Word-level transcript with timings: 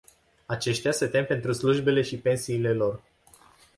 Aceștia 0.45 0.91
se 0.91 1.07
tem 1.07 1.25
pentru 1.25 1.51
slujbele 1.51 2.01
și 2.01 2.17
pensiile 2.17 2.73
lor. 2.73 3.01